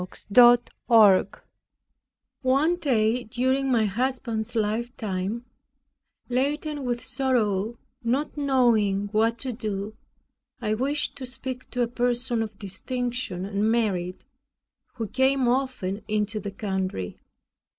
CHAPTER 0.33 0.57
26 0.87 1.41
One 2.41 2.75
day 2.77 3.23
during 3.23 3.71
my 3.71 3.85
husband's 3.85 4.55
lifetime, 4.55 5.45
laden 6.27 6.85
with 6.85 7.05
sorrow, 7.05 7.77
not 8.03 8.35
knowing 8.35 9.09
what 9.09 9.37
to 9.37 9.53
do, 9.53 9.95
I 10.59 10.73
wished 10.73 11.15
to 11.17 11.27
speak 11.27 11.69
to 11.69 11.83
a 11.83 11.87
person 11.87 12.41
of 12.41 12.57
distinction, 12.57 13.45
and 13.45 13.69
merit, 13.71 14.25
who 14.95 15.07
came 15.07 15.47
often 15.47 16.01
into 16.07 16.39
the 16.39 16.49
country. 16.49 17.19